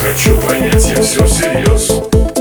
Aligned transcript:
Хочу 0.00 0.36
понять, 0.40 0.86
я 0.96 1.02
все 1.02 1.24
всерьез. 1.24 2.37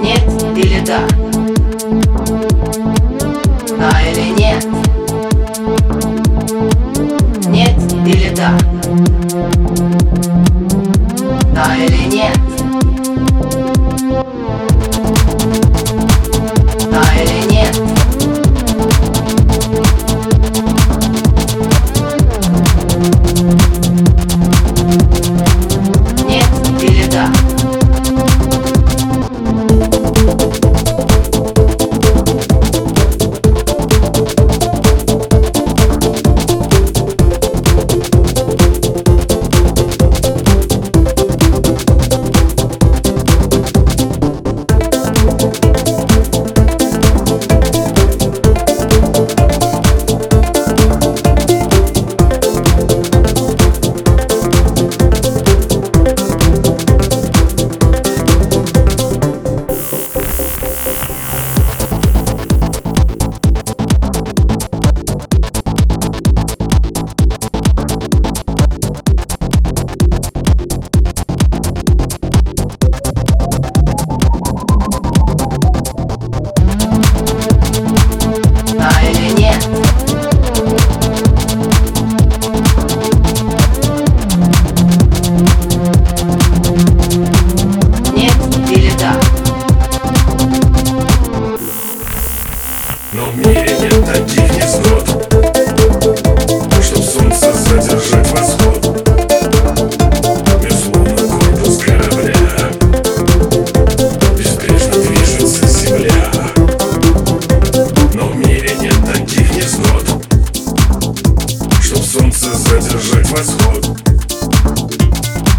Нет 0.00 0.22
или 0.56 0.84
да? 0.86 1.33
Yeah. 8.44 8.73
хочется 112.44 112.56
задержать 112.56 113.30
восход. 113.30 113.86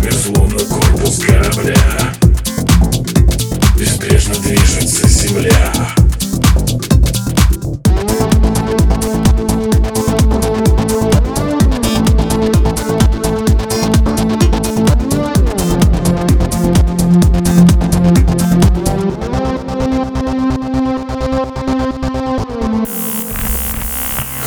Мир 0.02 0.14
словно 0.14 0.60
корпус 0.60 1.20
корабля. 1.20 1.76
Беспечно 3.78 4.36
движется 4.36 5.08
земля. 5.08 5.74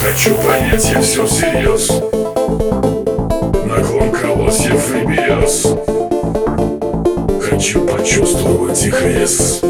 Хочу 0.01 0.35
понять, 0.37 0.91
я 0.91 1.01
все 1.01 1.27
всерьез 1.27 2.18
Вверх 4.89 5.49
Хочу 7.43 7.81
почувствовать 7.83 8.83
их 8.85 9.03
вес. 9.03 9.61